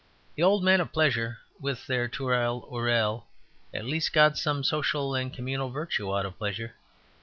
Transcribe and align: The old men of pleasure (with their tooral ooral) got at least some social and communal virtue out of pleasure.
The 0.33 0.41
old 0.41 0.63
men 0.63 0.81
of 0.81 0.91
pleasure 0.91 1.37
(with 1.59 1.85
their 1.85 2.07
tooral 2.09 2.67
ooral) 2.73 3.25
got 3.71 3.77
at 3.81 3.85
least 3.85 4.17
some 4.33 4.63
social 4.63 5.13
and 5.13 5.31
communal 5.31 5.69
virtue 5.69 6.11
out 6.17 6.25
of 6.25 6.39
pleasure. 6.39 6.73